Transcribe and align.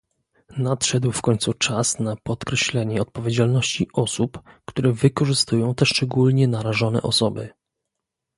Nadszedł 0.57 1.11
w 1.11 1.21
końcu 1.21 1.53
czas 1.53 1.99
na 1.99 2.15
podkreślenie 2.23 3.01
odpowiedzialności 3.01 3.87
osób, 3.93 4.39
które 4.65 4.91
wykorzystują 4.91 5.75
te 5.75 5.85
szczególnie 5.85 6.47
narażone 6.47 7.01
osoby 7.01 7.49